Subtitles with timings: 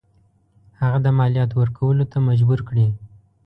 [0.81, 2.87] هغه د مالیاتو ورکولو ته مجبور کړي.